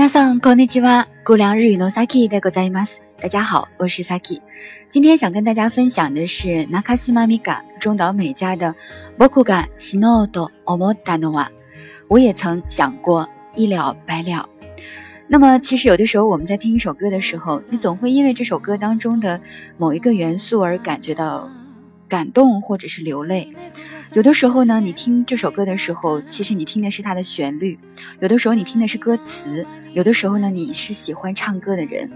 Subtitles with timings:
[0.00, 1.08] 皆さんこんにちは。
[1.24, 3.02] 姑凉日语の Saki でございます。
[3.20, 4.40] 大家好，我是 Saki。
[4.90, 8.74] 今天想跟大家分享的是 Nakashima Mika 中岛美嘉的《
[9.16, 11.46] 僕が死のうと思ったのは》。
[12.08, 14.48] 我也曾想过一了百了。
[15.28, 19.40] 那么，其实有的时候我们在听一首歌的时候，你总会因为这首歌当中的
[19.76, 21.50] 某一个元素而感觉到
[22.08, 23.52] 感动，或者是流泪。
[24.12, 27.76] 有的时候呢，你听这首歌的时候，其实你听的是它的旋律；
[28.20, 32.09] 有的时候你听的是歌词； 有的时候呢，你是喜欢唱歌的人。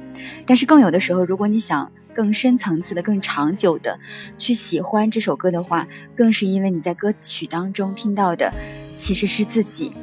[0.46, 4.00] 但是更有的时候，如果你想更深层次的、更长久的
[4.38, 8.54] 去喜欢这首歌的话，更是因为你在歌曲当中听到的
[8.98, 9.94] 其实是自己。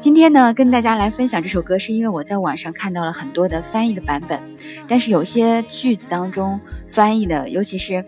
[0.00, 4.40] 今天呢，跟大家来分享这首歌，是因为我在网上看到了很多的翻译的版本，
[4.88, 8.04] 但是有些句子当中翻译的，尤其是。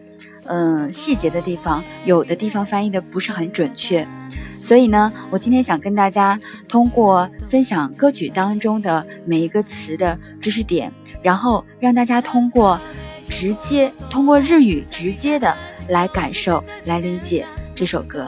[0.47, 4.07] 嗯，细节的地方有的地方翻译的不是很准确，
[4.65, 10.91] 所以呢，我今天想跟大家通过分享歌曲当中的每一个词的知识点，
[11.23, 12.81] 然后让大家通过
[13.29, 15.55] 直接通过日语直接的
[15.89, 18.27] 来感受、来理解这首歌。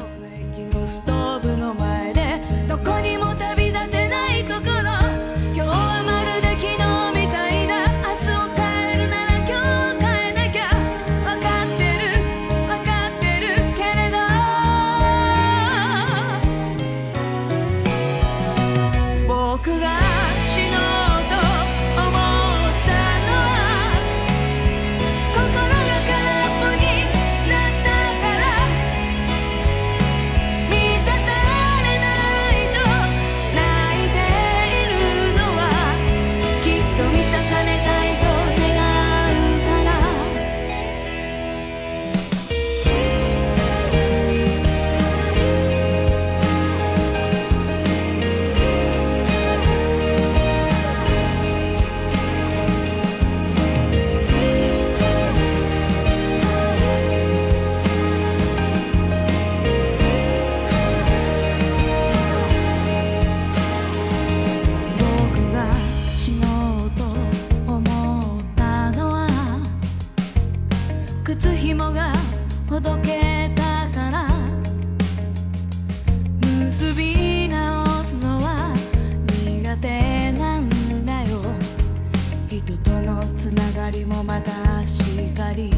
[83.38, 85.02] つながりもまたし
[85.34, 85.70] かり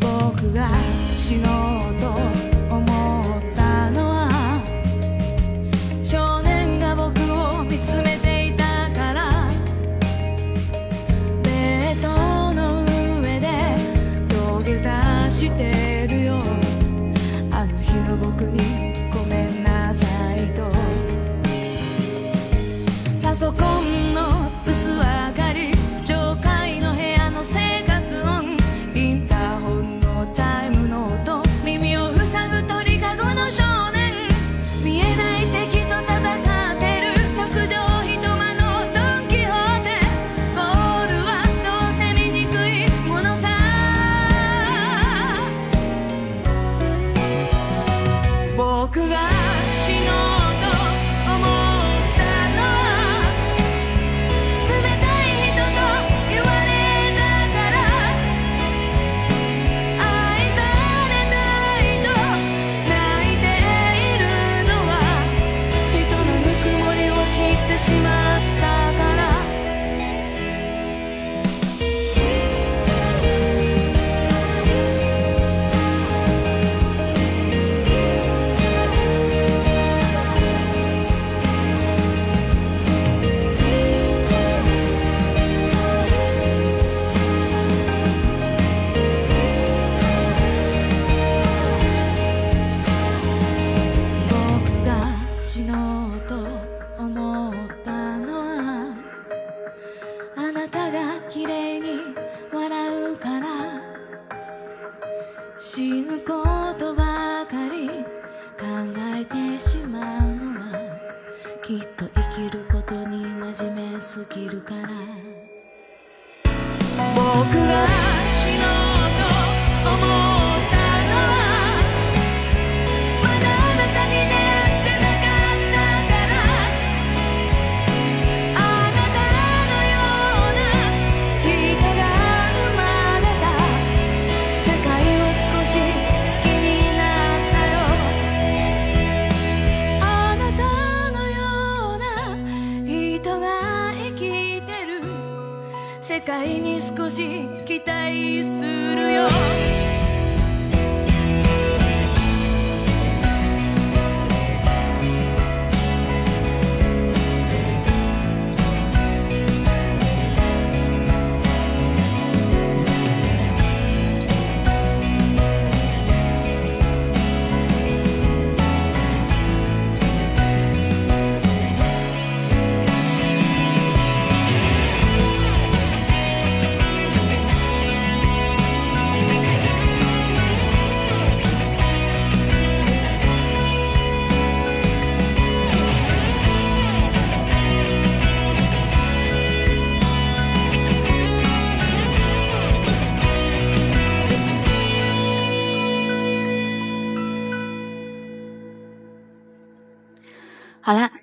[0.00, 0.70] 僕が
[1.14, 2.00] 死のう
[2.36, 2.41] と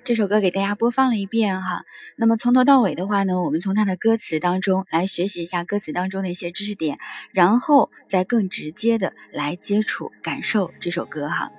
[0.03, 1.83] 这首歌给大家播放了一遍哈。
[2.15, 6.97] 那么从头到尾的话呢，我们从它的歌词当中来学习一下歌词当中的一些知识点，
[7.31, 11.51] 然后再更直接的来接触感受这首歌哈。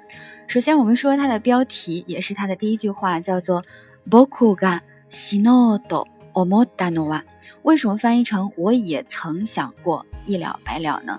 [0.46, 3.64] 首先我们说它的标题也是它的第一句话，叫做“
[4.08, 4.80] 僕が
[5.10, 7.22] 死のうと思ったのは”。
[7.62, 11.18] 为什么翻译成“我也曾想过一了百了”呢？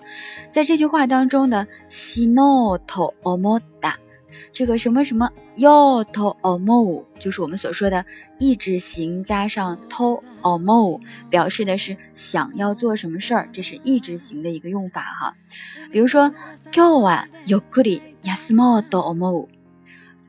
[0.51, 3.95] 在这句话当中的“死のうと思った”。
[4.51, 8.06] 这个什么什么要 to omo 就是我们所说的
[8.39, 15.36] 意志型加上 to omo，表示的是想要做什么事儿，这是意志型的一个用法哈。
[15.92, 16.31] 比如说
[16.71, 19.48] 今日はゆっくり休もうと思う。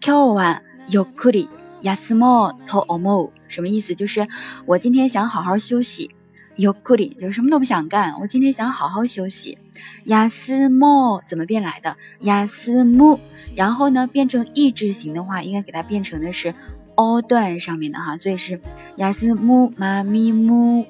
[0.01, 1.49] 今日はゆっくり
[1.83, 3.95] 休もうと思う，什么意思？
[3.95, 4.27] 就是
[4.67, 6.11] 我今天想好好休息。
[6.57, 9.59] ゆっくり就是什么都不想干，我今天想好好休息。
[10.05, 11.97] 休も怎么变来的？
[12.21, 13.21] 休も。
[13.55, 16.53] 然后呢，变成意志型的话，应该给它变成的是
[16.97, 18.61] o 段上面的哈，所以是
[18.97, 20.87] 雅思木妈咪木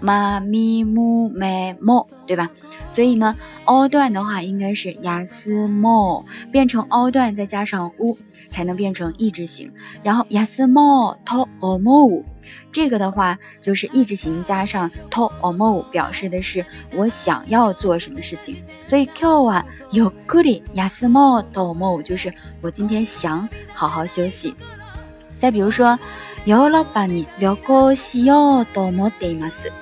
[0.00, 2.50] 妈咪木美木，对吧？
[2.92, 8.16] 所以呢，o 段的话应该是雅思木，变成 o 段再加上 u
[8.50, 9.72] 才能变成意志型。
[10.04, 12.22] 然后雅思木 to o mo。
[12.70, 16.64] 这个的话就是意志型加上 to omo，表示的是
[16.94, 18.62] 我想要做什么事情。
[18.84, 24.54] 所以 Q 啊有 kuri yasumo to omo，就是我今天想好好休息。
[25.38, 25.98] 再比如说，
[26.46, 29.72] ヨーロッパに旅行しようと思っています。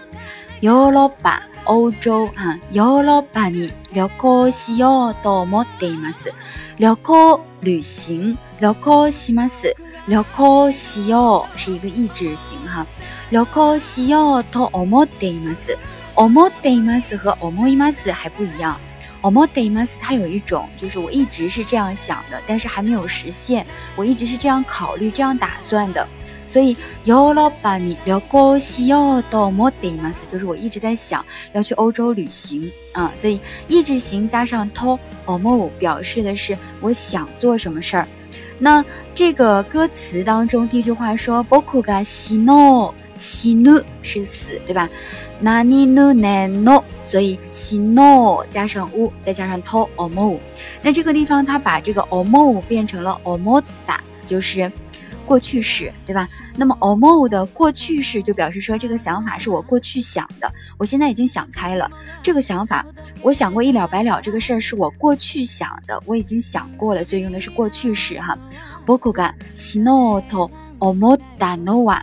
[0.62, 6.32] ヨーロッパ欧洲哈，ヨーロッパに旅行しようと思っています。
[6.78, 9.75] 旅行旅行， 旅行します。
[10.08, 12.87] 旅行しよう是一个意志型哈。
[13.31, 15.78] 旅行しようと思っています。
[16.16, 18.78] 思っています和思います还不一样。
[19.22, 23.66] 思っています它有一种就是我一直是这样想的，但是还没有实现。
[23.96, 26.06] 我一直是这样考虑、这样打算的。
[26.48, 33.12] 所以ヨーロッパに旅行しようと思っています，就是我一直在想要去欧洲旅行啊。
[33.20, 33.38] 所以
[33.69, 38.08] 意志型加上と思う表示的是我想做什么事儿。
[38.58, 38.84] 那
[39.14, 44.88] 这个歌词当中第一句话说“僕が死の死ぬ”是死，对吧？
[45.42, 50.38] 何ぬねの，所以死の加上う，再加上と思う。
[50.82, 54.70] 那这个地方它把这个思う变成了思った，就是
[55.26, 56.28] 过去式，对吧？
[56.56, 61.90] 那么 omo 的过去式就表示说这个想法是我过去想的，我现在已经想开了。
[62.23, 62.85] 这个想法，
[63.23, 68.37] 我想过一了百了，这个事儿是我过去想的，我已经想过了，所以用的是过去式哈。
[68.87, 72.00] 僕が死のうと思ったのは，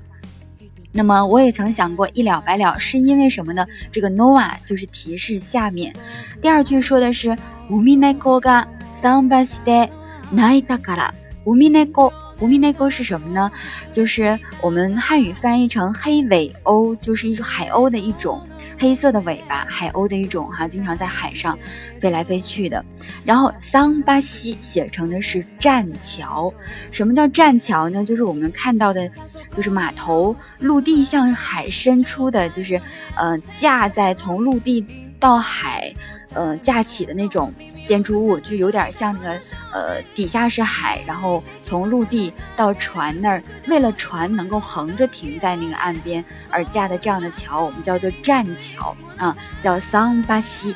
[0.94, 3.65] 那么我也曾想过一了百了，是因为什么呢？
[3.91, 5.94] 这个 no 啊就是提示下面。
[6.41, 7.32] 第二句说的是
[7.70, 9.89] 海猫が桟橋で
[10.34, 11.13] 泣いたから。
[11.46, 12.21] 海猫。
[12.42, 13.52] 无名内沟是什么呢？
[13.92, 18.44] 就是我们汉语翻译成黑尾鸥，就是一种海鸥的一种
[18.76, 21.56] 黑色的尾巴，海鸥的一种哈，经常在海上
[22.00, 22.84] 飞来飞去的。
[23.25, 26.52] 然后桑巴西写成的是栈桥。
[26.90, 28.04] 什么叫栈桥呢？
[28.04, 29.08] 就是我们看到的，
[29.56, 32.82] 就是码头陆地向海伸出的，就是
[33.14, 34.84] 呃架在从陆地
[35.20, 35.94] 到海。
[36.35, 37.53] 呃，架起的那种
[37.85, 39.41] 建筑物，就有点像那个，
[39.73, 50.75] 呃，底下是海，然后从陆地到船那儿，为了船能够横着停在那个岸边而架的这样的桥，我们叫做栈桥啊，叫桑巴西。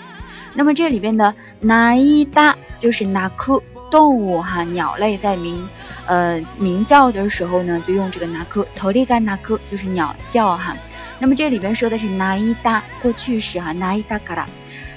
[0.55, 5.69] 那么这里边的哪一大就是哪库动物哈，鸟类在鸣，
[6.07, 10.77] 呃，鸣叫的时候呢，就用这个哪库头里干哪库就是鸟叫哈。
[11.19, 14.49] 那么这里边说的是哪一大过去式哈，哪一大嘎啦。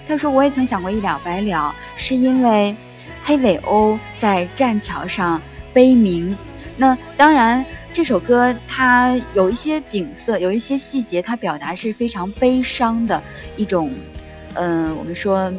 [0.09, 2.75] 他说：“我也曾想过一了百了，是因为
[3.23, 5.39] 黑尾鸥在栈桥上
[5.71, 6.35] 悲鸣。
[6.75, 7.63] 那当然，
[7.93, 13.21] 这首歌它有一些景色，有一些细节，它表达是非常悲伤的
[13.55, 13.93] 一种，
[14.55, 15.53] 嗯，我们说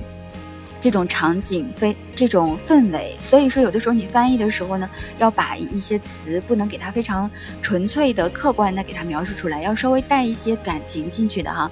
[0.81, 3.17] 这种场景非这种氛围。
[3.21, 7.31] 所以说，有的时候你翻译的时候呢，要把一些词不能给它非常
[7.63, 11.71] 纯粹的、客观的给它描述出来，要稍微带一些感情进去的哈。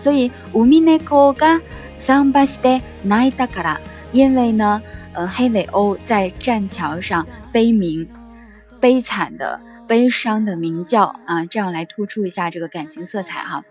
[0.00, 1.60] 所以乌米内科嘎
[2.00, 3.78] 桑巴斯的奈达卡拉，
[4.10, 4.80] 因为呢，
[5.12, 8.08] 呃，黑尾鸥在栈桥上悲鸣，
[8.80, 9.60] 悲惨的。
[9.86, 13.64] 悲伤的鸣叫啊，这样来突出一下这个感情色彩哈。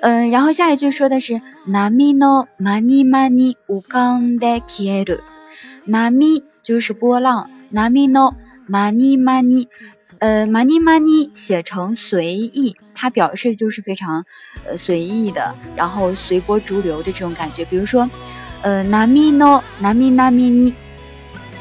[0.00, 8.34] 嗯，然后下一句说的是 “nami no mani mani ukande kieru”，nami 就是波浪，nami no
[8.68, 9.68] mani mani，
[10.18, 14.24] 呃，mani mani 写成随意，它表示就是非常
[14.66, 17.64] 呃随意的，然后随波逐流的这种感觉。
[17.64, 18.08] 比如说，
[18.62, 20.74] 呃，nami no nami nami ni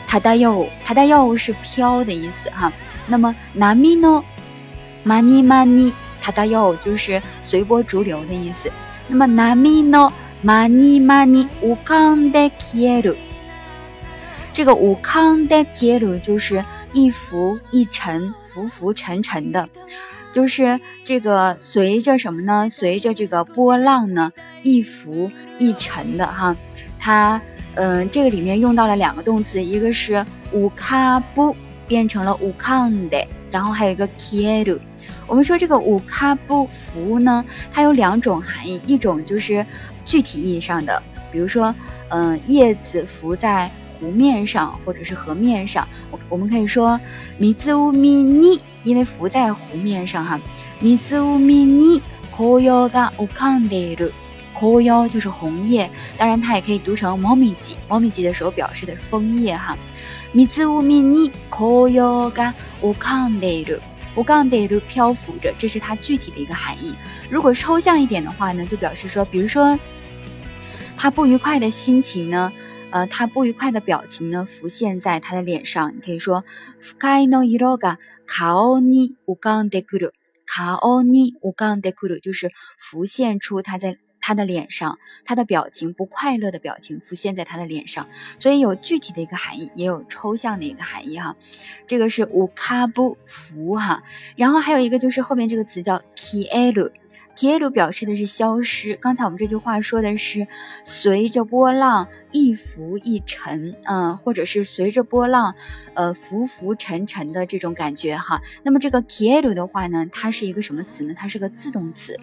[0.08, 2.72] tadayo，tadayo 是飘的意思哈。
[3.08, 4.24] 那么，nami no
[5.06, 8.72] mani mani tadayo 就是随波逐流的意思。
[9.08, 10.12] 那么，nami no
[10.44, 13.16] mani mani ukande kieru，
[14.54, 16.64] 这个 ukande kieru 就是
[16.94, 19.70] 一浮一沉，浮浮沉沉的，
[20.32, 22.70] 就是这个随着什么呢？
[22.70, 24.32] 随着这个波浪呢，
[24.64, 26.56] 一浮一沉的哈。
[27.00, 27.42] 它，
[27.76, 31.56] 嗯，这个里面用到了两个动词，一个是 ukabu。
[31.90, 34.78] 变成了五康的，然后还有一个 kieru。
[35.26, 37.44] 我们说这个五卡布浮呢，
[37.74, 39.66] 它有两种含义，一种就是
[40.06, 41.74] 具体意义上的，比如说，
[42.10, 47.01] 嗯，叶子浮在湖面上或者是河面上，我我们可以说
[47.39, 50.41] 米兹乌米尼，因为浮在湖面上哈，
[50.81, 54.11] 米兹乌米尼红叶が浮かんでいる，
[54.53, 59.77] 红叶就是红叶，当然它也可以读成猫咪吉，猫咪吉的时候表示的是枫叶哈。
[60.33, 62.01] 米兹乌米尼红叶
[62.33, 63.81] が浮かんでいる，
[64.17, 66.95] 浮かんでいる漂浮着，这是它具体的一个含义。
[67.31, 69.79] 如果抽象一点的话呢，就表示说，比如说，
[70.97, 72.53] 他不愉快的心情呢，
[72.91, 75.95] 呃，他不愉快的表情呢，浮现在他的脸上。
[75.97, 76.45] 你可以说，
[76.81, 80.13] 深いの色が顔に浮かんでくる，
[80.47, 83.99] 顔に浮かんでくる，就是浮现出他在。
[84.27, 84.97] 他的脸上，
[85.27, 88.09] 他的表情不快乐的表情浮现在他的脸上，
[88.39, 91.37] 所以有具体的一个含义，也有抽象的一个含义哈。
[91.87, 94.03] 这个是乌卡布福哈，
[94.35, 96.01] 然后还有一个就是后面这个词叫
[97.40, 98.96] Kielu 表示的是消失。
[98.96, 100.46] 刚才我们这句话说的是
[100.84, 105.56] 随着波浪一浮一沉，嗯，或者是随着波浪，
[105.94, 108.42] 呃，浮浮沉沉的这种感觉哈。
[108.62, 111.14] 那么这个 kielu 的话呢，它是一个什么词呢？
[111.18, 112.20] 它是个自动词。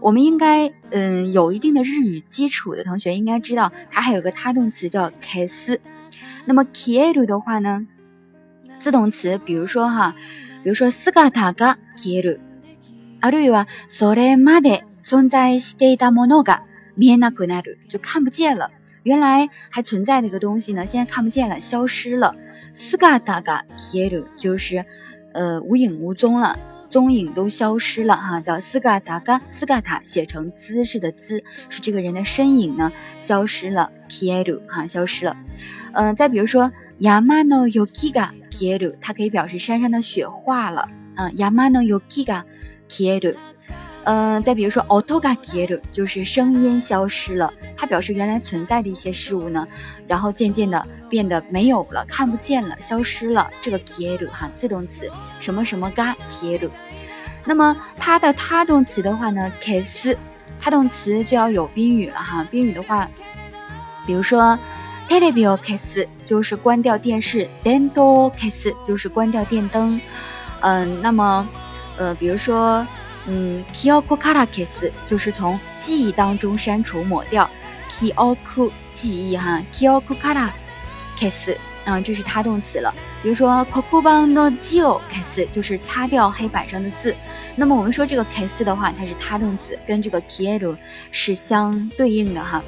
[0.00, 5.78] 我们应该，嗯，有一定的日语基础的同学应该知道，它还有个他动词叫 kes。
[6.44, 7.86] 那么 kieru 的话呢，
[8.80, 10.16] 自动词，比如说哈，
[10.64, 12.40] 比如说 sugata ga kieru，
[13.21, 16.63] あるいはそれまで存在していたものが
[16.97, 18.71] 見えなくなる，就看不见了。
[19.03, 22.35] 原来还存在的一个东西呢，现在看不见了，消失了。
[22.73, 24.85] sugata ga kieru 就是，
[25.33, 26.57] 呃，无影无踪了。
[26.89, 35.35] 踪影都消失了哈，叫斯嘎达嘎斯嘎塔，写成姿势的姿，是这个人的身影呢消失了，kieru 哈消失了。
[35.93, 42.43] 嗯，再比如说 yamano yokiga kieru，它可以表示山上的雪化了，嗯，yamano yokiga
[42.90, 43.34] kieru。
[44.04, 49.68] 嗯，再比如说 otoga kieru，就是声音消失了，它表示原来存在的一些事物呢，
[50.08, 53.50] 然后渐渐的变得没有了，看不见了，消失了。
[53.60, 56.70] 这个 kieru 哈，自动词，什么什么 ga kieru。
[57.44, 60.16] 那么它的他动词的话呢，kes，
[60.58, 62.42] 他动词就要有宾语了哈。
[62.50, 63.06] 宾语的话，
[64.06, 64.58] 比如说
[65.10, 70.00] telebio kes 就是关掉电视，dendo kes 就是关掉电灯。
[70.60, 71.46] 嗯，那么
[72.00, 72.84] 呃，比如说。
[73.26, 77.48] 嗯，kyoku kara kes 就是从记忆当中删除抹掉
[77.90, 80.48] ，kyoku 记忆哈，kyoku kara
[81.18, 81.54] kes
[81.84, 82.92] 啊，这是他动词了。
[83.22, 87.14] 比如说 kokuban no jio kes 就是擦掉黑板上的字。
[87.54, 90.74] 那么我们说这个 kes 的话，它是他动词，跟这个 kieru
[91.10, 92.62] 是相对应的哈。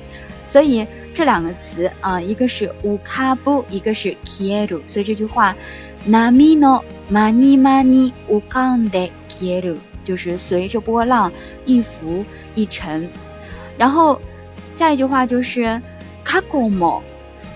[0.51, 4.83] 所以这两个词啊，一个是 ukabu，一个是 kieru。
[4.87, 5.57] 所以这句话
[6.07, 9.78] ，nami no mani mani ukande kieru。
[10.04, 11.30] 就是随着波浪
[11.66, 12.24] 一浮
[12.56, 13.10] 一沉，
[13.78, 14.18] 然后
[14.74, 15.82] 下一句话就是
[16.24, 17.02] 過去も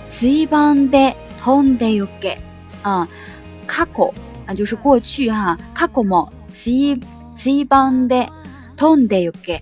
[0.10, 2.36] 水盤で飛んでゆけ
[2.84, 3.08] 啊，
[3.66, 4.14] 過去
[4.48, 7.00] 啊就是过去哈，過去も水
[7.38, 8.28] 水盤で
[8.76, 9.62] 飛んでゆけ，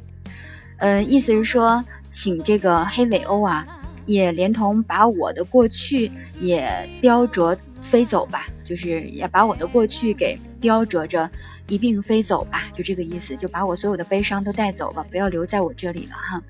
[0.79, 3.67] 呃，意思是说，请这个黑尾鸥啊，
[4.07, 10.39] 也连同把我的过去也雕琢飞走吧，就是也把我的过去给。
[10.61, 11.31] 雕琢着
[11.66, 16.42] 一并飞走吧，就这个意思，就把我所有的悲伤都带走吧，不要留在我这里了哈。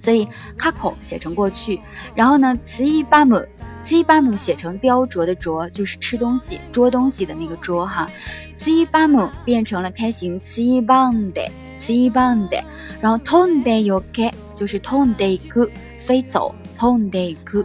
[0.00, 1.80] 所以卡口写成过去，
[2.14, 3.40] 然后呢，词一巴姆，
[3.82, 8.08] 词一巴姆写成雕琢的琢，就是吃东西、捉东西的那个捉哈。
[8.54, 12.62] 词一巴姆变成了开形词一棒的，词一棒的，
[13.00, 15.68] 然后 ton de yoke 就是 ton de ku
[15.98, 17.64] 飞走，ton de ku。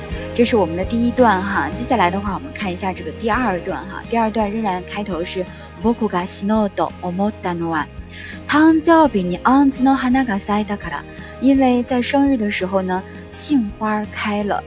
[0.34, 4.02] 这是我们的第一段哈，接下来的话，我们看一下这个第二段哈。
[4.10, 5.44] 第二段仍然开头是
[5.82, 7.86] 僕が死のうと思ったのは、
[8.48, 11.04] 誕生日に杏の花が咲いたから。
[11.40, 14.62] 因为在生日的时候呢，杏花开了，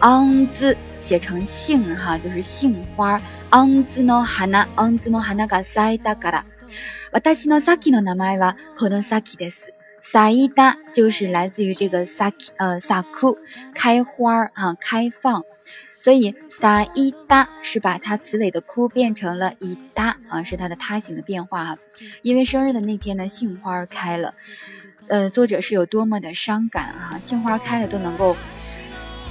[0.00, 3.20] 杏子写成杏哈，就是杏花。
[3.50, 6.44] 杏の花、杏の花が咲いたから。
[7.12, 9.74] 私のさきの名前はこのさきです。
[10.06, 13.38] 撒伊达就是来自于这个萨呃萨库
[13.74, 15.44] 开花儿啊开放，
[16.00, 21.78] 所以撒伊达是把它词尾的库变成了伊达啊，是它的他形的变化啊。
[22.22, 24.34] 因为生日的那天呢，杏花开了，
[25.06, 27.20] 呃，作者是有多么的伤感啊！
[27.22, 28.36] 杏花开了都能够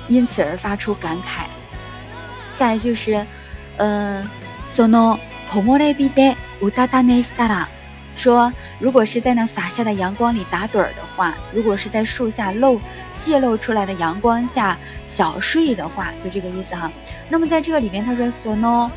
[0.07, 1.45] 因此而发出感慨。
[2.53, 3.25] 下一句是，
[3.77, 4.25] 嗯，
[4.73, 7.67] その木漏れ日でうたた寝したら。
[8.15, 12.79] 说，如果是在那洒下的阳光里打盹儿的话，如果是在树下露
[13.11, 16.91] 泄露出来的阳光下小睡的话，就这个意思哈。
[17.29, 18.91] 那么在这个里面，他说 “sono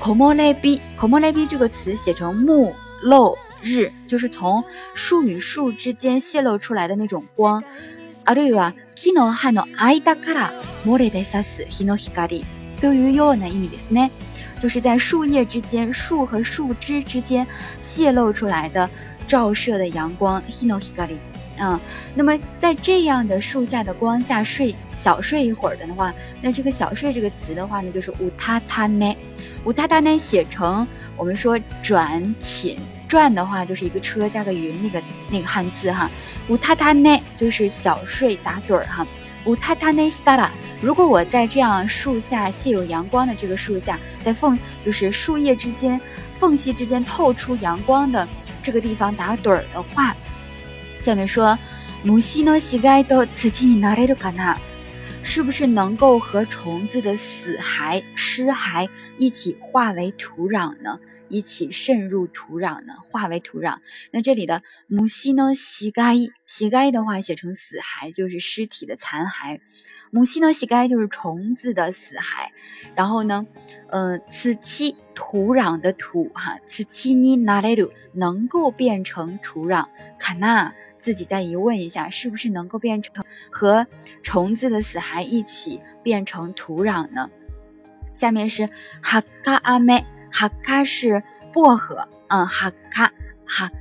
[0.00, 4.62] komorebi”，“komorebi” 这个词写成木漏日，就是从
[4.94, 7.64] 树与树之间泄露出来的那种光。
[8.26, 10.52] あるいは木の葉の間から
[10.86, 12.44] 漏れ出さす日の光
[12.80, 14.10] というような意味ですね。
[14.59, 17.45] 就是在树叶之间、树和树枝之间
[17.79, 18.89] 泄露出来的
[19.27, 21.17] 照射的阳光，hino hikari，
[21.57, 21.79] 啊，
[22.13, 36.09] 那么在这样的树下的光下睡小睡一会儿的话，那这个小睡这个词的话呢，就是 utatane，utatane 写成我们说转寝转的话，就是一个车加个云那个那个汉字哈
[36.49, 39.07] ，utatane 就是小睡打盹儿哈
[39.45, 40.49] ，utatane stara。
[40.80, 46.00] 如果我在这样树下现有阳光的这个树下，在缝就是树叶之间
[46.38, 48.28] 缝隙之间透出阳光的
[48.62, 50.14] 这个地方打盹儿的话，
[51.00, 51.58] 下面说，
[52.04, 54.56] 虫の死骸と土になれるかな？
[55.22, 61.00] 是不是能够和虫子的死骸、尸骸一起化为土壤呢？
[61.30, 62.92] 一起渗入土壤呢？
[63.08, 63.78] 化为土壤？
[64.10, 69.60] 那这里的虫の死骸，死骸的话写成死骸，就是尸体的残骸。
[70.11, 72.49] 母系呢，洗该就是虫子的死骸，
[72.95, 73.45] 然后呢，
[73.87, 79.85] 呃，此期土壤的土哈，此期你拿来的能够变成土壤，
[80.17, 83.85] 卡纳自己再疑问一下，是不是能够变成和
[84.23, 87.29] 虫子的死骸一起变成土壤呢？
[88.13, 88.69] 下面是
[89.01, 93.13] 哈卡阿妹，哈卡是薄荷，嗯，哈卡
[93.45, 93.71] 哈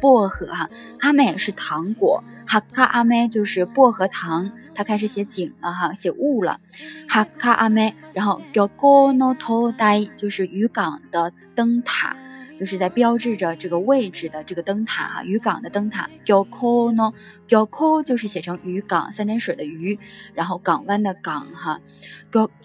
[0.00, 4.52] 薄荷哈，阿妹是糖果，哈卡阿妹就是薄荷糖。
[4.72, 6.58] 他开始写景了哈，写雾了。
[7.06, 12.16] 哈卡阿梅，然后 g o g o n o t o d a i 就是渔港的灯塔，
[12.58, 16.08] 就是在标志着这个位置的这个灯塔哈，渔港的灯塔。
[16.24, 17.12] gyogo no
[17.46, 19.98] gyogo 就是写成渔港，三点水的渔，
[20.32, 21.80] 然后港湾的港哈。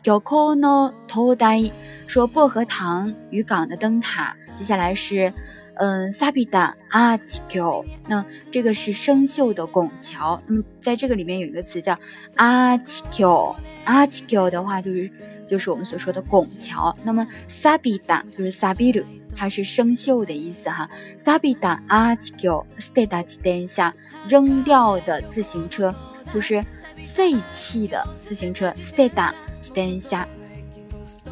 [0.02, 1.72] gyogo no todai
[2.08, 4.38] 说薄荷糖渔港的灯塔。
[4.54, 5.34] 接下来是。
[5.75, 10.43] 嗯，萨比达阿奇 Q，那这个是生锈的拱桥。
[10.47, 11.99] 嗯，在这个里面有一个词叫
[12.37, 15.11] 阿奇 Q，阿奇 Q 的话就是
[15.49, 16.95] 就是我们所说的拱桥。
[17.03, 19.03] 那么萨比达就是萨比鲁，
[19.35, 20.91] 它是生锈的意思哈。
[21.17, 23.95] 萨比达阿奇 Q，s t ステ d 等一下，
[24.29, 25.95] 扔掉的自行车
[26.31, 26.63] 就是
[27.07, 29.33] 废弃的自行车，s t ステダ
[29.75, 30.29] 等一下。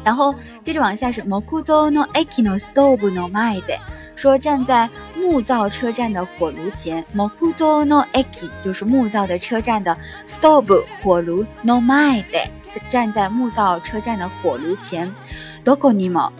[0.03, 3.77] 然后接着往下是モクゾの駅のストーブの前で。
[4.15, 9.97] 说站在 木造车站的火炉前，mokudo no eki 就是木造的车站的
[10.27, 12.47] stove 火炉 no mai de
[12.89, 15.13] 站在木造车站的火炉前，
[15.63, 16.31] doko ni mo，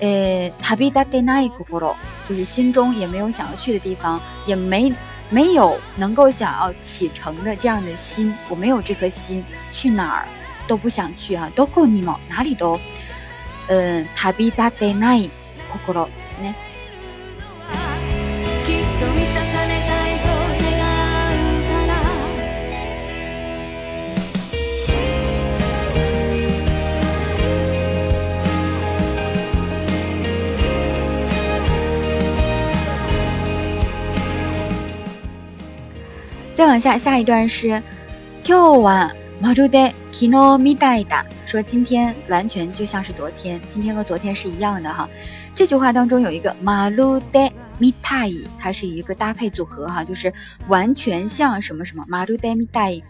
[0.00, 1.94] 呃，tabidate nai kokoro
[2.28, 4.94] 就是心中也没有想要去的地方，也没
[5.28, 10.28] 没有能够想要启程的这样的心，我没有这颗心，去哪儿
[10.66, 12.78] 都不想去啊，doko ni mo 哪里都，
[13.68, 15.28] 嗯，tabidate nai
[15.68, 16.54] kokoro ですね。
[36.69, 37.81] 往下，下一段是
[38.43, 45.09] 今日はまるで昨日みたいだ，说今天完全就像是昨天，今天和昨天是一样的哈。
[45.55, 50.31] 这句话当中有一个まるでみたい，它是一个搭配组合哈，就是
[50.67, 53.01] 完全像什么什么まるでみたい。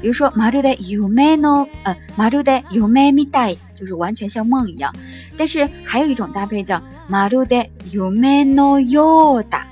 [0.00, 4.94] 比如说まるで夢の呃，まるで夢みたい，就是完全像梦一样。
[5.36, 9.62] 但是还有一种搭配叫马路的 yume no yoda。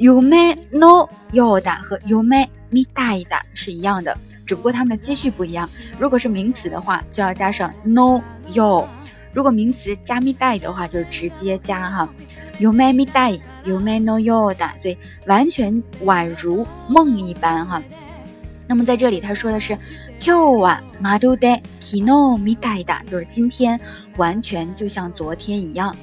[0.00, 5.68] yume no yoda 和 yume mi 带的是一样的，只不过它们的基序不一样。
[5.98, 8.84] 如果是名词的话，就要加上 no yo；
[9.32, 12.08] 如果名词加 mi 带的话，就是直接加哈
[12.60, 13.32] yume mi 带
[13.64, 17.82] yume no yoda，所以完全宛如梦一般哈。
[18.68, 19.78] 那么在这里他说的是
[20.18, 21.48] Q 晚马路的
[21.80, 23.80] kino mi 带的，就是今天
[24.16, 25.96] 完全就像昨天一样。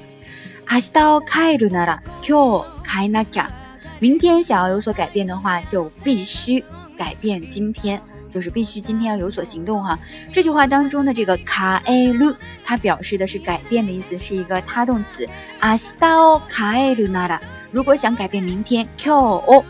[0.66, 3.50] 明日を変えるなら今日変えなきゃ。
[3.98, 6.62] 明天想要有所改变的话，就必须
[6.96, 9.98] 改变今天，就是必须今天要有所行动哈。
[10.32, 15.26] 这句话当中的这个卡埃鲁，它表示的是改变的意思，是一个他动词。
[15.60, 17.40] 明日を変えるなら，
[17.72, 19.64] 如果想改变明天，今日を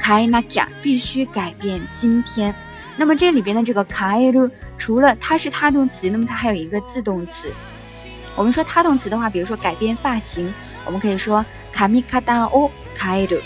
[0.00, 2.54] 変えなきゃ，必须改变今天。
[2.96, 7.52] 那么这里边的这个卡埃鲁，除了它是他动词，那么它还有一个自动词。
[8.36, 10.52] 我们说他动词的话，比如说改变发型，
[10.84, 13.40] 我们可以说卡米卡达を変える。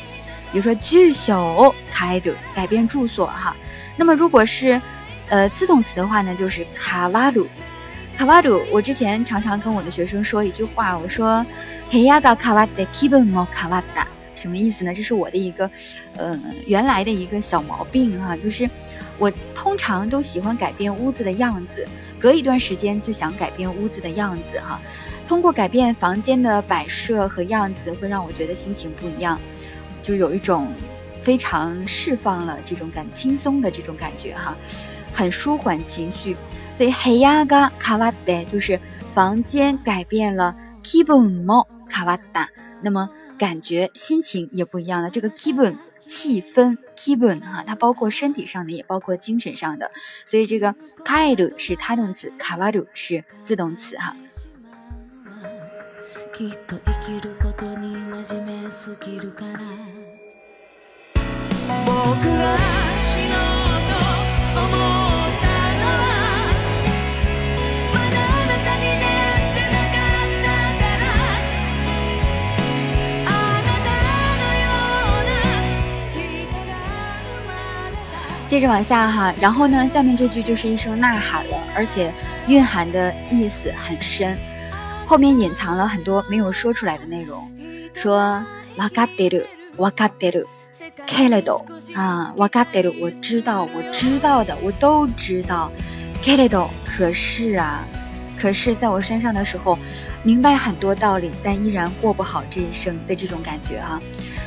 [0.53, 3.53] 比如说住所改る，改变住所哈。
[3.97, 4.79] 那么如果是
[5.27, 7.47] 呃自动词的话呢，就是卡瓦鲁。
[8.15, 11.43] 卡瓦鲁，我之前常常跟我的学生说一句话，我说
[11.89, 14.93] 黑亚嘎卡瓦的基本も卡瓦达，什么意思呢？
[14.93, 15.67] 这是我的一个
[16.15, 18.69] 呃原来的一个小毛病哈，就是
[19.17, 21.87] 我通常都喜欢改变屋子的样子，
[22.19, 24.79] 隔一段时间就想改变屋子的样子哈。
[25.27, 29.39] 通过改变房间的摆设和样子，会让我觉得心情不一样。
[30.03, 30.71] 就有一种
[31.21, 34.55] 非常释放了这种感轻松的这种感觉哈，
[35.11, 36.37] 很舒缓情绪。
[36.77, 38.79] 所以黑亚嘎卡瓦德就是
[39.13, 42.49] 房间改变了，kibun mo 卡瓦达，
[42.81, 45.09] 那么感觉心情也不一样了。
[45.09, 49.91] 这个 kibun 气氛 kibun 哈，它包括身体上的，也包括精神上的。
[50.25, 54.15] 所以这个 kaidu 是他动词，卡瓦杜是自动词哈。
[56.34, 59.50] きっと生きることに真面目すぎるから
[61.84, 62.56] 僕が
[63.04, 63.92] 死のうと
[64.60, 64.76] 思っ
[65.40, 65.46] た
[65.78, 66.06] のは
[67.92, 70.48] まだあなたに出会ってなかった
[70.78, 71.02] から
[73.26, 73.28] あ
[73.60, 73.88] なた
[74.38, 74.66] のよ
[75.12, 75.32] うな
[76.14, 76.16] 人
[76.54, 76.70] が
[77.28, 77.50] 生ま
[77.90, 82.12] れた接着往下哈，然后呢，下面这句就是一声呐喊了，而且
[82.46, 84.38] 蕴含的意思很深，
[85.06, 87.48] 后面隐藏了很多没有说出来的内容。
[87.94, 88.44] 说
[88.76, 89.46] わかってる、
[89.76, 90.46] わかってる、
[91.06, 95.70] けれど啊，わかってる，我知道，我知道的，我都知道。
[96.22, 97.84] けれど，可是啊，
[98.40, 99.78] 可是在我身上的时候，
[100.22, 104.00] 明白很多道理，但依然过不好这一生的这种感觉哈、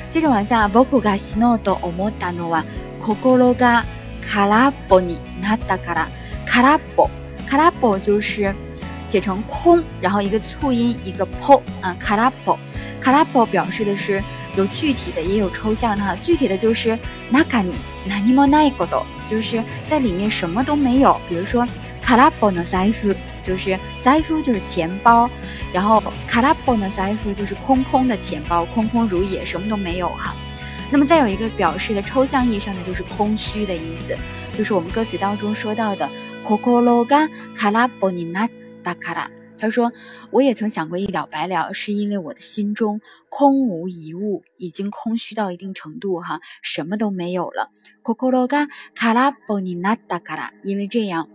[0.10, 2.64] 接着往下，僕が死のうと思ったのは
[3.02, 3.86] 心が
[4.34, 6.08] 空っぽになったから。
[6.46, 7.10] 空っぽ，
[7.50, 8.54] 空っぽ就是
[9.16, 12.58] 写成空，然后一个促音一个 po 啊，空っぽ。
[13.04, 14.24] 空っぽ表示的是
[14.56, 16.16] 有具体的，也有抽象的哈。
[16.24, 16.98] 具体的就是
[17.32, 17.74] 中に
[18.08, 21.20] 何もないこと，就是在里面什么都没有。
[21.28, 21.68] 比如说
[22.04, 25.30] 空っぽの財布，就是財布就是钱包，
[25.74, 30.36] 然后空っぽの財布就是空空的钱包，空空如也，什么都没有哈。
[30.92, 34.18] 那么再有一个表示的抽象意义上的就是空虚的意思，
[34.58, 36.10] 就是我们歌词当中说到的
[36.46, 36.58] 心
[37.08, 38.12] が空っぽ
[38.86, 39.32] になったから。
[39.58, 39.94] 他说：“
[40.32, 43.00] 我也曾想过一了百了，是因为我的心中
[43.30, 47.70] 空无一物，已经空虚到一定程度，哈，什么都没有了。
[48.02, 51.28] 心が空っぽになったから，因为这样。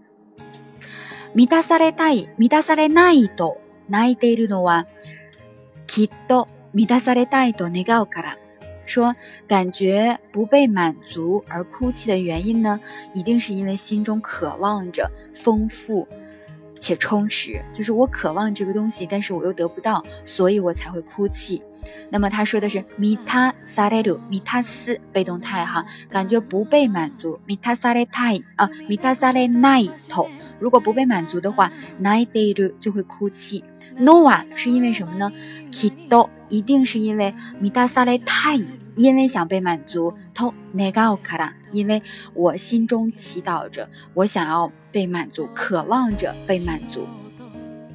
[1.37, 4.89] 満たされたい、満たされないと泣いているのは、
[5.87, 8.37] きっと 満たされたいと願うから。
[8.87, 9.15] 说
[9.49, 12.81] 感觉不被满足而哭泣的原因呢，
[13.15, 16.09] 一定是因为心中渴望着丰富
[16.81, 21.63] 且充实，就是我渴望这个东西，但是我又得不到，所以我才会哭泣。
[22.11, 30.29] 那么他说的是ミタサレル、ミタス被动态哈，感觉不被满足，ミタサレタイ啊，ミタサレナイト。
[30.59, 33.63] 如果不被满足的话，ナイデル就会哭泣。
[33.99, 35.33] ノア是因为什么呢？
[35.71, 40.15] きっと一定是因为ミタサレタイ， 因为想被满足。
[40.35, 42.03] と願うから，因为
[42.35, 47.07] 我心中祈祷着，我想要被满足，渴望着被满足，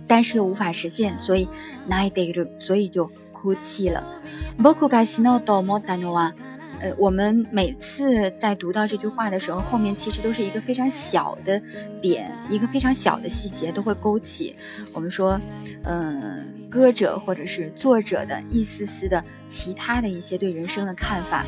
[0.07, 1.47] 但是又无法实现，所以
[1.89, 4.03] ナイデル，所以就哭泣了。
[4.57, 6.33] 僕が死のうと思ったのは。
[6.83, 11.61] 呃，我们每次在读到这句话的时候，后面其实都是一个非常小的
[12.01, 14.55] 点，一个非常小的细节，都会勾起
[14.95, 15.39] 我们说，
[15.83, 16.43] 呃，
[16.75, 21.45] 歌者或者是作者的一丝丝的其他的一些对人生的看法。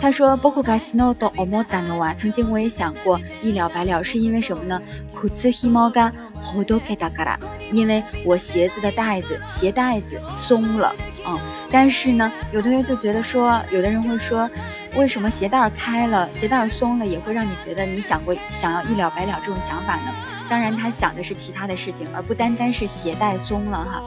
[0.00, 4.82] 他说：“僕が死のうと思ったのは，曾经我也想过一了百了，是因为什么呢？
[5.14, 7.38] 靴ひもがほどけたから，
[7.72, 10.92] 因为我鞋子的带子鞋带子松了，
[11.26, 11.38] 嗯。”
[11.70, 14.50] 但是呢，有同学就觉得说，有的人会说，
[14.96, 20.12] 为什么鞋带儿开了，鞋带儿松了，也会让你觉得你想过想要一了百了这种想法呢？
[20.48, 24.02] 当然，他想的是其他的事情，而不单单是鞋带松了哈。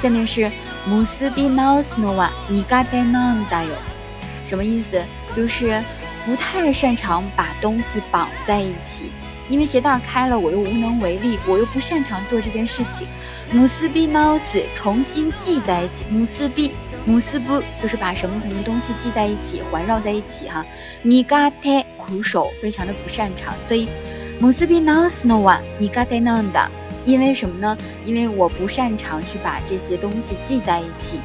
[0.00, 0.50] 下面是
[0.88, 3.76] ムスビナウスノワニガデナンダよ，
[4.46, 5.02] 什么意思？
[5.34, 5.82] 就是
[6.24, 9.10] 不太擅长把东西绑在一起，
[9.48, 13.06] 因为鞋带儿开了，我又无能为力，我又不擅长做这件事情。
[13.52, 16.72] 姆斯比ナウス重新系在一起，姆斯比。
[17.04, 20.64] 姆斯布就是把什么什么东西系在一起，环绕在一起哈。
[21.02, 23.88] 尼嘎泰苦手，非常的不擅长，所以
[24.40, 26.68] 姆斯比ナウスノワ尼嘎泰ナンダ，
[27.04, 27.76] 因为什么呢？
[28.04, 31.20] 因为我不擅长去把这些东西系在一起。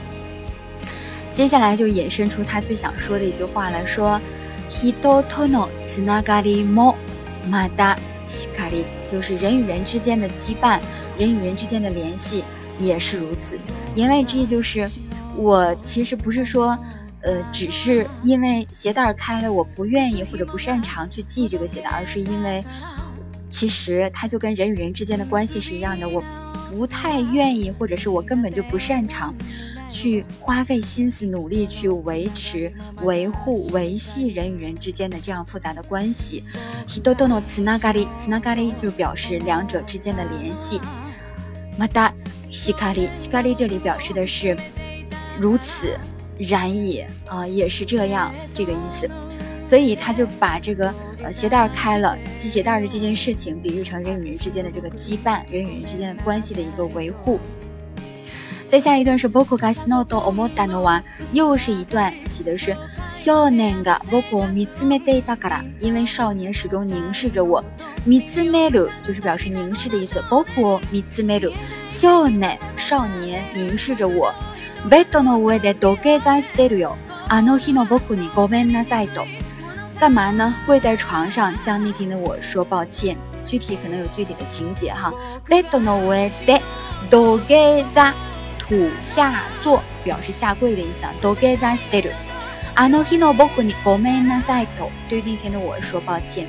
[1.31, 4.19] 接下来就衍生出他最想说的一句话来说：
[4.69, 6.95] 人とのつながりも
[7.49, 7.95] まだ
[8.27, 10.79] しかり，就是人与人之间的羁绊，
[11.17, 12.43] 人与人之间的联系
[12.79, 13.57] 也是如此。
[13.95, 14.89] 言外之意就是。
[15.39, 16.75] 我其实不是说，
[17.21, 22.65] 呃，只是因为鞋带开了，我不愿意或者不擅长去系这个鞋带，而是因为，
[23.52, 26.24] 其实它就跟人与人之间的关系是一样的，我
[26.70, 29.32] 不太愿意，或者是我根本就不擅长，
[29.90, 36.42] 去花费心思努力去维持、维护、维系人与人之间的这样复杂的关系。
[36.88, 40.80] hidodo no tsunagari tsunagari 就是表示两者之间的联系。
[41.78, 42.10] mata
[42.50, 44.56] shikari shikari 这里表示的是。
[45.40, 45.98] 如此，
[46.38, 49.10] 然也啊，也是这样这个意思，
[49.71, 50.93] 所以他就把这个
[51.23, 57.39] 呃鞋带开了系鞋带的这件事情，比喻成人与人之间的这个羁绊，人与人之间的关系的一个维护。
[58.69, 62.75] 再下一段是 boku ga shino do omoda no wa，又是一段写的是
[63.15, 67.63] 少年が僕を見つめていたから，因为少年始终凝视着我。
[68.05, 70.21] 見つめる就是表示凝視的意思。
[70.29, 71.53] 僕を見つめる，
[71.89, 74.33] 少年少年凝视着我。
[74.89, 76.97] ベッドの上で土下座してるよ。
[77.29, 79.25] あの日の僕にごめんなさいと。
[80.01, 80.53] 干嘛呢？
[80.65, 83.17] 跪在床上向那天的我说抱歉。
[83.45, 85.13] 具体可能有具体的情节哈。
[85.47, 86.61] ベッドの上で
[87.09, 88.13] 土下座，
[88.59, 91.13] 土下座表示下跪的意思啊。
[91.21, 92.13] 土下座してる。
[92.75, 94.91] あの日の僕にごめんなさいと。
[95.09, 96.47] 对那天的我说抱歉。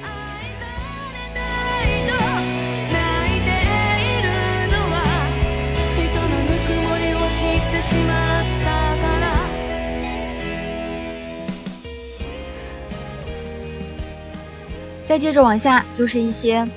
[15.12, 16.68] 再接着往下，就是一些，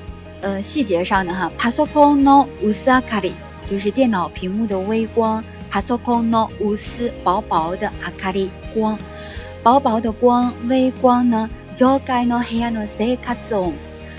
[0.41, 1.51] 呃，细节上的哈。
[1.57, 3.33] パソコンの薄明かり
[3.69, 5.43] 就是電腦屏幕的微光。
[5.69, 8.97] パソコンの薄薄薄的明かり光，
[9.63, 11.49] 薄薄的光，微光呢？
[11.75, 13.73] 上階の部屋の生活音。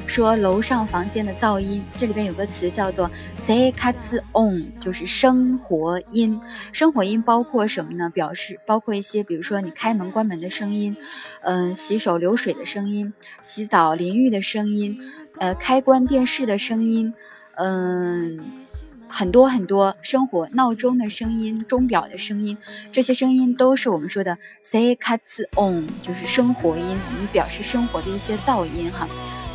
[0.08, 6.39] 说楼上房间的噪音，这里边有个词叫做 “say cuts on”，就是生活音。
[6.72, 8.10] 生活音包括什么呢？
[8.10, 10.96] 表示包括一些，比如说你开门关门的声音，
[11.41, 14.98] 嗯，洗手流水的声音，洗澡淋浴的声音，
[15.39, 17.13] 呃，开关电视的声音，
[17.56, 18.39] 嗯，
[19.10, 22.58] 很多很多生活闹钟的声音、钟表的声音，
[22.93, 29.08] 这些声音都是我们说的 “say cuts on”，就是生活音，我们表示生活的一些噪音哈。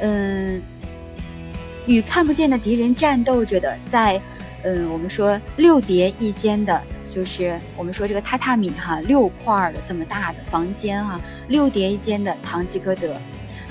[0.00, 0.62] 嗯，
[1.86, 4.20] 与看不见的敌人战斗着的，在，
[4.62, 6.80] 嗯，我们说六叠一间的，
[7.14, 13.16] 就是我们说这个榻榻米哈，六块的这么大的房间哈，六叠一间的唐吉诃德，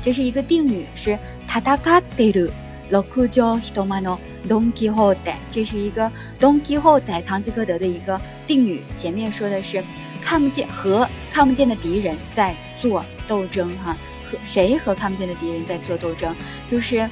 [0.02, 1.18] 这是一个定语，是
[1.50, 2.52] タタカデル
[2.90, 9.84] 六条ヒトマのドンキホーテ，这是一个ドンキホーテ唐吉诃德的一个定语，前面说的是。
[10.26, 13.94] 看不见和看不见的敌人在做斗争，哈，
[14.30, 16.36] 和谁和看不见的敌人在做斗争？
[16.70, 17.10] 就是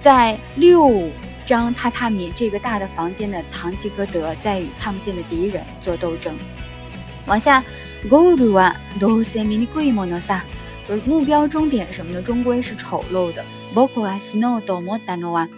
[0.00, 1.10] 在六
[1.44, 6.34] 张榻榻米这个大的房间的堂吉诃德在与看不见的敌人做斗争。
[7.26, 7.62] 往下，
[8.08, 10.42] goal はどうせ見にくいものさ，
[10.88, 13.44] 就是目标终点什么的，终归是丑陋的。
[13.74, 15.48] 僕は死のうと思ったのは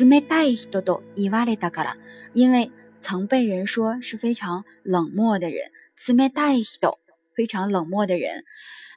[0.00, 1.96] 冷たい人と言われたから，
[2.32, 5.70] 因为曾被人说是非常冷漠的人。
[5.96, 6.98] 冷たい人，
[7.34, 8.44] 非常冷漠的人。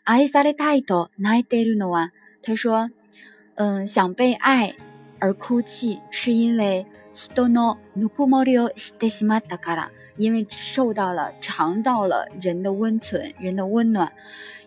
[0.07, 2.89] 愛されたいと泣いているのは，他说，
[3.55, 4.75] 嗯，想被爱
[5.19, 14.11] 而哭泣，是因为人のぬくもりをしてしまったから，因为受到了尝到了人的温存，人的温暖，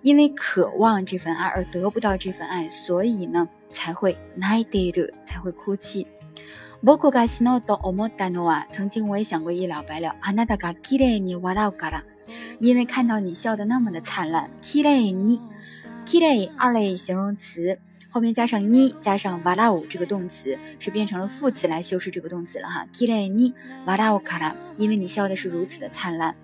[0.03, 6.07] 因为渴望这份爱而得不到这份爱，所以呢，才会泣いている，才会哭泣。
[6.83, 10.15] 僕が死のうと思ったのは，曾经我也想过一了百了。
[10.21, 12.05] あなたが綺麗に笑うから。
[12.59, 15.41] 因为看到你笑得那么的灿烂，kile ni
[16.05, 17.79] kile 二类形容词
[18.11, 23.53] 后面加上 ni 加上 walau 这个动词是变成了副词来修饰这个动词了哈，kile ni
[23.87, 26.35] walau kara，因为你笑的是如此的灿烂。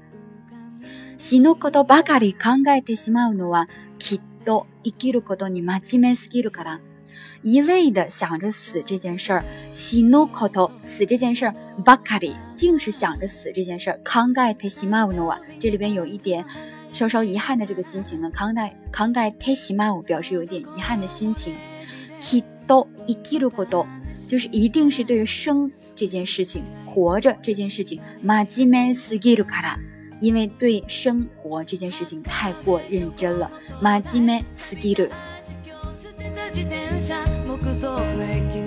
[1.18, 6.80] 死ぬことばかり考えてしまうのはきっと生きることに真面目すぎるから。
[7.46, 11.54] 一味的想着死这件事儿，死のこと死这件事儿，
[11.84, 14.00] ばかり竟是想着死这件事儿。
[14.04, 16.44] 考えてしまうのは这里边有一点
[16.92, 18.30] 稍稍遗憾的这个心情呢。
[18.30, 21.54] 考え考えてしまう表示有一点遗憾的心情。
[22.20, 23.86] きっと生きること
[24.28, 28.00] 就是一定是对生这件事情、活着这件事情，
[28.48, 29.76] 真面目すぎるから，
[30.20, 33.50] 因为对生活这件事情太过认真了。
[34.04, 35.10] 真面目すぎる。
[36.52, 37.14] 自転車
[37.77, 38.57] 木造の駅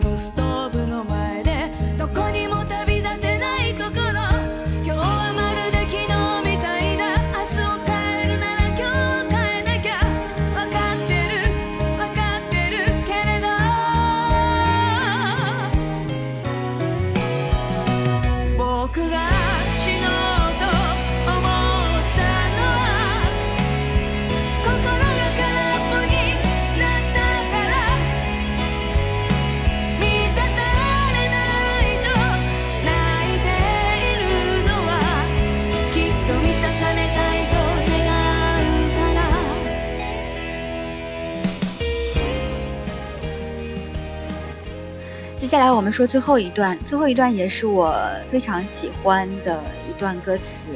[45.90, 47.96] 们说最后一段，最后一段也是我
[48.32, 50.68] 非常喜欢的一段歌词。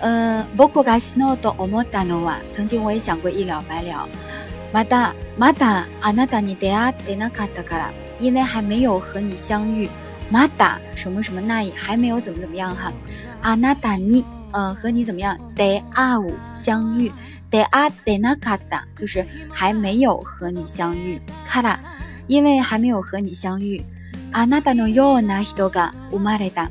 [0.00, 4.08] 嗯，僕が死のうと思ったのは，曾经我也想过一了百了。
[4.72, 9.88] まだまだあなたに出会ってなかったから，因为还没有和你相遇。
[10.30, 12.92] まだ什么什么那还没有怎么怎么样哈。
[13.42, 15.38] あなたに呃和你怎么样？
[15.56, 17.10] 出会う相遇。
[17.50, 21.20] 出会ってなかった就是还没有和你相遇。
[21.46, 21.78] から
[22.26, 23.82] 因为还没有和你相遇。
[24.32, 26.70] あなたのような人が生まれた。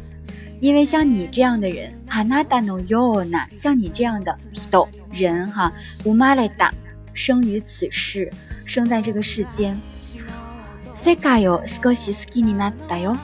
[0.61, 6.71] 因为像你这样的人，あなたのような像你这样的人人哈，生まれた
[7.13, 8.31] 生于此世，
[8.65, 9.77] 生在这个世间。
[10.93, 13.17] 世界を少し好きになったよ。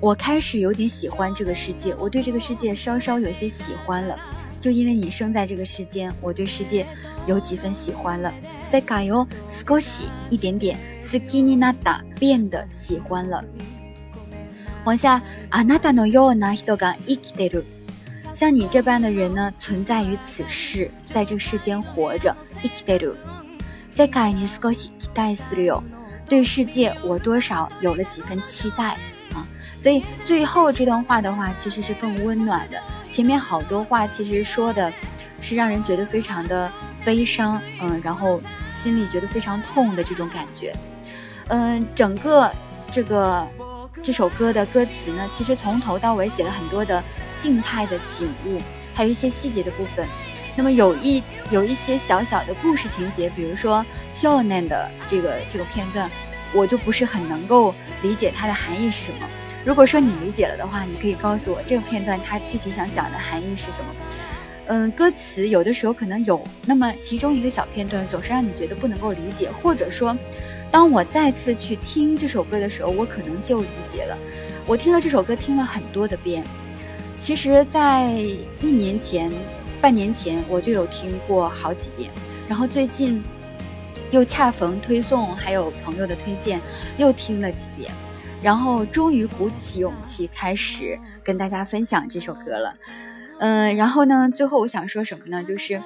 [0.00, 4.18] 我开始有点喜欢这个世界，我对这个世界稍稍有些喜欢了。
[4.58, 6.86] 就因为你生在这个世间，我对世界
[7.26, 8.32] 有几分喜欢了。
[8.64, 13.44] 世界を少し一点点好きになった变得喜欢了。
[14.84, 17.64] 往下，あなたのような人が生きてる。
[18.32, 22.34] 像你这般的人呢，存在于此世，在这个世间活着。
[22.62, 23.16] 生きてる。
[23.94, 25.82] 世界に少し期待するよ。
[26.26, 28.96] 对世界，我多少有了几分期待
[29.34, 29.46] 啊。
[29.82, 32.80] 所以最后这段话的话，其实是更温暖的。
[33.10, 34.90] 前面好多话其实说的
[35.42, 36.72] 是让人觉得非常的
[37.07, 40.75] 悲伤，嗯，然后心里觉得非常痛的这种感觉。
[41.47, 42.51] 嗯，整个
[42.91, 43.47] 这个。
[44.03, 47.03] 这首歌的歌词呢，其实从头到尾写了很多的
[47.35, 48.61] 静态的景物，
[48.93, 50.07] 还有一些细节的部分。
[50.55, 56.09] 那么有一有一些小小的故事情节，比如说少年的这个这个片段，
[56.53, 59.27] 我就不是很能够理解它的含义是什么。
[59.65, 63.95] 如果说你理解了的话，你可以告诉我这个片段它具体想讲的含义是什么。
[64.69, 70.17] 嗯，歌词有的时候可能有那么其中一个小片段，总是让你觉得不能够理解，或者说，
[70.69, 74.17] 当我再次去听这首歌的时候，我可能就理解了。
[74.65, 76.43] 我听了这首歌听了很多的遍，
[77.17, 78.11] 其实，在
[78.59, 79.31] 一年前、
[79.79, 82.11] 半年前我就有听过好几遍，
[82.49, 83.23] 然后最近
[84.11, 86.59] 又恰逢推送，还有朋友的推荐，
[86.97, 87.89] 又听了几遍，
[88.43, 92.73] 然后终于鼓起勇气开始跟大家分享这首歌了。
[93.39, 95.43] 嗯，然后呢，最后我想说什么呢？
[95.43, 95.81] 就是，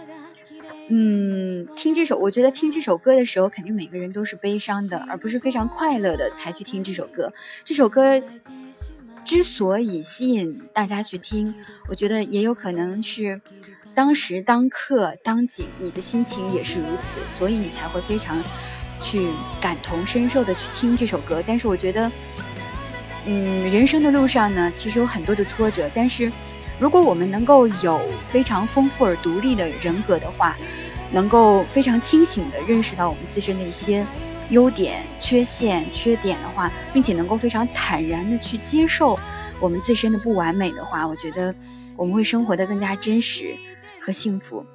[0.88, 7.34] 嗯，听这首，我觉得听这首歌的时候，肯定每个人都是悲伤的，而不是非常快乐的才去听这首歌。
[7.66, 8.24] 这首歌
[9.26, 11.54] 之所以吸引大家去听，
[11.90, 13.42] 我觉得也有可能是
[13.94, 18.42] 当时当刻当景，你的心情也是如此，所以你才会非常
[19.02, 19.28] 去
[19.60, 21.44] 感同身受的去听这首歌。
[21.46, 22.10] 但是我觉得，
[23.26, 26.32] 嗯，人生的路上呢，其实有很多的挫折，但是。
[26.82, 30.58] 如果我们能够有非常丰富而独立的人格的话，
[31.12, 34.04] 能够非常清醒地认识到我们自身的一些
[34.50, 39.20] 优点、缺陷、缺点的话，并且能够非常坦然地去接受
[39.60, 41.54] 我们自身的不完美的话，我觉得
[41.96, 43.56] 我们会生活得更加真实
[44.00, 44.66] 和幸福。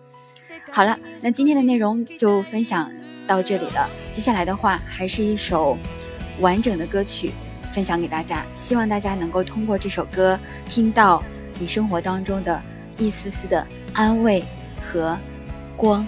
[0.71, 2.89] 好了，那今天的内容就分享
[3.27, 3.91] 到这里了。
[4.13, 5.77] 接下来的话，还是一首
[6.39, 7.33] 完整的歌曲
[7.75, 10.39] 分享给大家，希望大家能够通过这首歌
[10.69, 11.21] 听到。
[11.59, 12.61] 你生活当中的
[12.99, 14.45] 一丝丝的安慰
[14.91, 15.17] 和
[15.77, 16.07] 光。